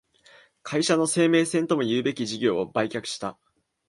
[0.63, 3.37] 会社の生命線ともいうべき事業を売却した